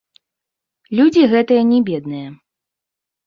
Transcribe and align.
Людзі 0.99 1.23
гэтыя 1.35 1.63
не 1.73 1.79
бедныя. 1.89 2.29